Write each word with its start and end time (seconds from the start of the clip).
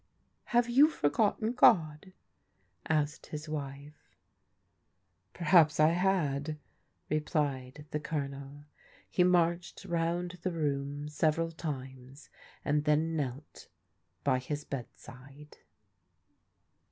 "Have 0.55 0.67
you 0.67 0.89
forgotten 0.89 1.51
God?" 1.53 2.13
asked 3.03 3.27
his 3.27 3.47
wife. 3.47 4.15
"Perhaps 5.31 5.79
I 5.79 5.89
had," 5.89 6.57
replied 7.07 7.85
the 7.91 7.99
Colonel. 7.99 8.65
He 9.07 9.23
marched 9.23 9.85
round 9.85 10.39
the 10.41 10.53
room 10.53 11.07
several 11.07 11.51
times 11.51 12.31
and 12.65 12.85
then 12.85 13.15
knelt 13.15 13.67
by 14.23 14.39
his 14.39 14.63
bed 14.65 14.87
side. 14.95 15.57